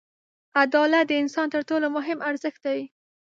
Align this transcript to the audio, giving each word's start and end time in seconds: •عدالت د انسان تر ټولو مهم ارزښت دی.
•عدالت 0.61 1.05
د 1.07 1.11
انسان 1.21 1.47
تر 1.55 1.61
ټولو 1.69 1.87
مهم 1.97 2.19
ارزښت 2.29 2.59
دی. 2.65 2.79